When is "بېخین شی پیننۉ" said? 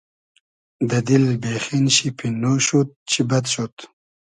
1.41-2.59